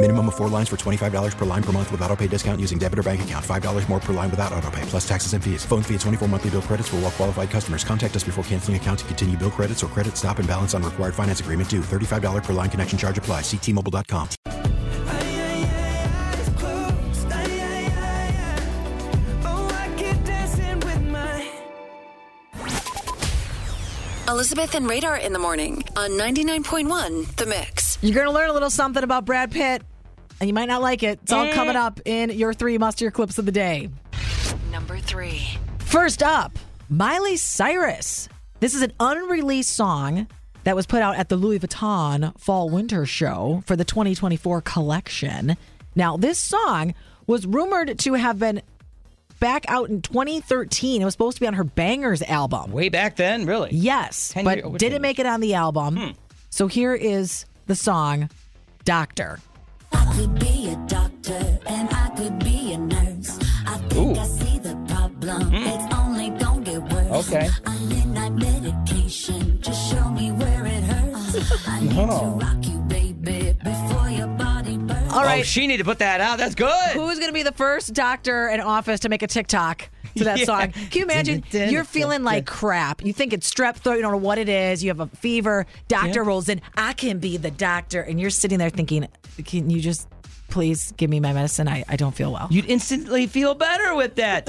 [0.00, 2.78] Minimum of four lines for $25 per line per month with auto pay discount using
[2.78, 3.44] debit or bank account.
[3.44, 5.64] $5 more per line without auto pay, plus taxes and fees.
[5.64, 7.82] Phone fee at 24 monthly bill credits for all qualified customers.
[7.82, 10.84] Contact us before canceling account to continue bill credits or credit stop and balance on
[10.84, 11.80] required finance agreement due.
[11.80, 13.40] $35 per line connection charge apply.
[13.40, 14.28] Ctmobile.com.
[24.28, 27.87] Elizabeth and Radar in the morning on 99.1 The Mix.
[28.00, 29.82] You're going to learn a little something about Brad Pitt,
[30.40, 31.18] and you might not like it.
[31.22, 33.90] It's all coming up in your three mustier clips of the day.
[34.70, 35.58] Number three.
[35.80, 36.56] First up,
[36.88, 38.28] Miley Cyrus.
[38.60, 40.28] This is an unreleased song
[40.62, 45.56] that was put out at the Louis Vuitton Fall Winter Show for the 2024 collection.
[45.96, 46.94] Now, this song
[47.26, 48.62] was rumored to have been
[49.40, 51.02] back out in 2013.
[51.02, 52.70] It was supposed to be on her Bangerz album.
[52.70, 53.70] Way back then, really?
[53.72, 55.96] Yes, but year- didn't make it on the album.
[55.96, 56.10] Hmm.
[56.50, 58.30] So here is the song
[58.84, 59.38] Doctor.
[59.92, 63.38] I could be a doctor and I could be a nurse.
[63.66, 64.20] I think Ooh.
[64.20, 65.42] I see the problem.
[65.42, 65.56] Hmm.
[65.56, 67.28] It's only gonna get worse.
[67.28, 67.50] Okay.
[67.66, 69.60] I midnight medication.
[69.60, 71.68] Just show me where it hurts.
[71.68, 71.94] I need Oh.
[71.94, 72.24] to uh-huh.
[72.40, 75.12] rock you, baby, before your body burns.
[75.12, 75.40] All oh, right.
[75.40, 76.38] Oh, she need to put that out.
[76.38, 76.92] That's good.
[76.92, 80.38] Who's going to be the first doctor in office to make a TikTok to that
[80.40, 80.44] Yeah.
[80.44, 80.72] song?
[80.72, 81.44] Can you imagine?
[81.52, 83.04] You're feeling like crap.
[83.04, 83.94] You think it's strep throat.
[83.96, 84.82] You don't know what it is.
[84.82, 85.66] You have a fever.
[85.88, 86.26] Doctor Yeah.
[86.28, 86.60] rolls in.
[86.76, 88.00] I can be the doctor.
[88.00, 89.08] And you're sitting there thinking,
[89.44, 90.08] can you just
[90.48, 91.68] please give me my medicine?
[91.68, 92.48] I, I don't feel well.
[92.50, 94.46] You'd instantly feel better with that.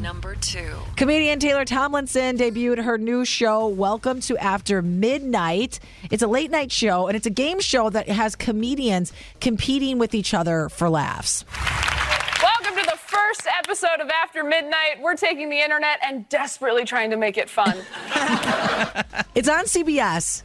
[0.00, 0.72] Number two.
[0.96, 5.78] Comedian Taylor Tomlinson debuted her new show, Welcome to After Midnight.
[6.10, 10.14] It's a late night show, and it's a game show that has comedians competing with
[10.14, 11.44] each other for laughs.
[12.64, 15.02] Welcome to the first episode of After Midnight.
[15.02, 17.76] We're taking the internet and desperately trying to make it fun.
[19.34, 20.44] It's on CBS.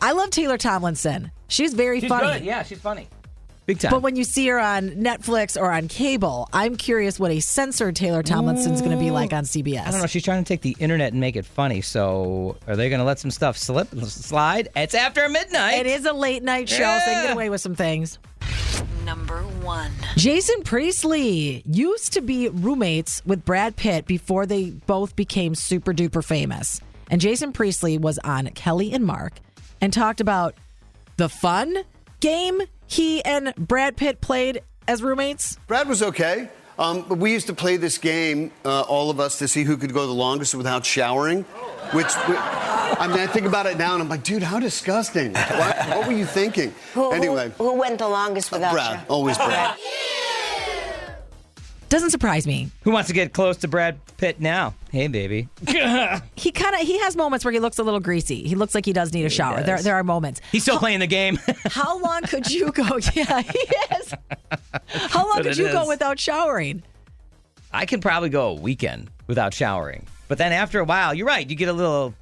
[0.00, 1.30] I love Taylor Tomlinson.
[1.48, 2.38] She's very She's funny.
[2.38, 2.46] good.
[2.46, 3.08] Yeah, she's funny.
[3.66, 3.90] Big time.
[3.90, 7.96] But when you see her on Netflix or on cable, I'm curious what a censored
[7.96, 9.86] Taylor Tomlinson's going to be like on CBS.
[9.86, 10.06] I don't know.
[10.06, 11.82] She's trying to take the internet and make it funny.
[11.82, 14.68] So are they going to let some stuff slip, slide?
[14.76, 15.74] It's after midnight.
[15.80, 18.18] It is a late night show, so they can get away with some things.
[19.04, 19.92] Number one.
[20.16, 26.24] Jason Priestley used to be roommates with Brad Pitt before they both became super duper
[26.24, 26.80] famous.
[27.10, 29.34] And Jason Priestley was on Kelly and Mark
[29.80, 30.54] and talked about
[31.18, 31.76] the fun
[32.20, 35.58] game he and Brad Pitt played as roommates.
[35.66, 36.48] Brad was okay.
[36.78, 39.76] Um, but we used to play this game, uh, all of us, to see who
[39.76, 41.42] could go the longest without showering.
[41.92, 45.32] Which, I mean, I think about it now and I'm like, dude, how disgusting.
[45.32, 46.74] What, what were you thinking?
[46.94, 49.06] Who, anyway, who, who went the longest without Brad, you?
[49.08, 49.76] always Brad.
[51.88, 52.68] Doesn't surprise me.
[52.82, 54.74] Who wants to get close to Brad Pitt now?
[54.92, 55.48] Hey, baby.
[56.36, 58.46] He kind of he has moments where he looks a little greasy.
[58.46, 59.62] He looks like he does need a shower.
[59.62, 59.84] There does.
[59.84, 60.40] there are moments.
[60.52, 61.38] He's still playing the game.
[61.70, 62.84] How long could you go?
[63.14, 63.58] Yeah, he
[63.96, 64.14] is.
[65.38, 66.82] How could you go without showering?
[67.72, 70.06] I can probably go a weekend without showering.
[70.28, 71.48] But then after a while, you're right.
[71.48, 72.14] You get a little,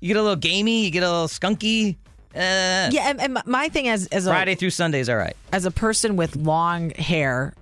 [0.00, 0.84] you get a little gamey.
[0.84, 1.96] You get a little skunky.
[2.34, 5.36] Uh, Yeah, and, and my thing as as a Friday through Sunday's all right.
[5.52, 7.52] as a person with long hair,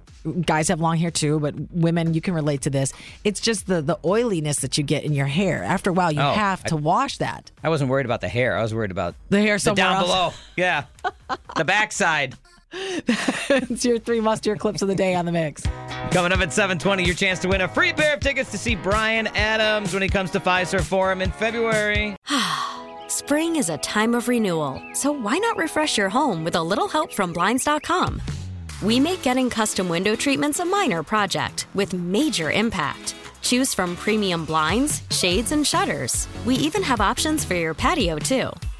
[0.47, 2.93] guys have long hair too, but women, you can relate to this.
[3.25, 5.65] It's just the the oiliness that you get in your hair.
[5.65, 7.51] After a while, you Oh, have to wash that.
[7.65, 8.57] I wasn't worried about the hair.
[8.57, 10.07] I was worried about The hair the down else.
[10.07, 10.33] below.
[10.57, 10.85] Yeah,
[11.57, 12.37] the backside.
[12.73, 15.63] It's your three mustier clips of the day on the mix.
[16.11, 18.75] Coming up at 7:20, your chance to win a free pair of tickets to see
[18.75, 22.17] Bryan Adams when he comes to Pfizer Forum in February.
[23.09, 26.89] Spring is a time of renewal, so why not refresh your home with a little
[26.89, 28.23] help from Blinds.com?
[28.83, 33.15] We make getting custom window treatments a minor project with major impact.
[33.43, 36.29] Choose from premium blinds, shades, and shutters.
[36.45, 38.51] We even have options for your patio, too.